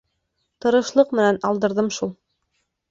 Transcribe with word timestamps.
Тырышлыҡ 0.65 1.13
менән 1.21 1.41
алдырҙым 1.51 1.95
шул. 2.01 2.15